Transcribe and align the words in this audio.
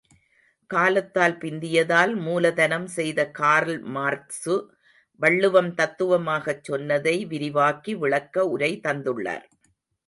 காலத்தால் 0.69 1.35
பிந்தியதால் 1.37 2.13
மூலதனம் 2.19 2.87
செய்த 2.95 3.29
கார்ல்மார்க்சு, 3.39 4.55
வள்ளுவம் 5.21 5.71
தத்துவமாக 5.73 6.59
சொன்னதை 6.61 7.15
விரிவாக்கி 7.25 7.95
விளக்க 7.95 8.47
உரை 8.47 8.79
தந்துள்ளார். 8.87 9.47